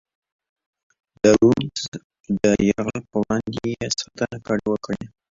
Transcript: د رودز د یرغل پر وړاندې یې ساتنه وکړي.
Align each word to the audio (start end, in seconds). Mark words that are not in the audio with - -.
د 1.21 1.23
رودز 1.39 1.83
د 2.41 2.43
یرغل 2.67 3.01
پر 3.09 3.17
وړاندې 3.21 3.59
یې 3.71 3.87
ساتنه 3.99 4.57
وکړي. 4.71 5.03